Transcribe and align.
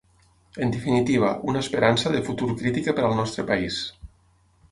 En 0.67 0.71
definitiva, 0.75 1.29
una 1.51 1.61
esperança 1.65 2.13
de 2.15 2.23
futur 2.29 2.49
crítica 2.63 2.97
per 3.01 3.05
al 3.09 3.15
nostre 3.19 3.49
país. 3.53 3.81